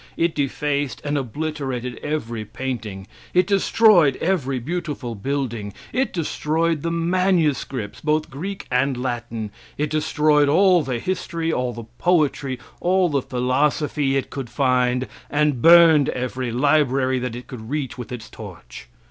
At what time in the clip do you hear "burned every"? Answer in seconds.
15.61-16.51